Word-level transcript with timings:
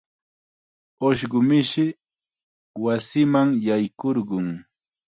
Ushqu 1.07 1.37
mishi 1.47 1.85
wasima 2.83 3.41
yaykurqun. 3.65 4.47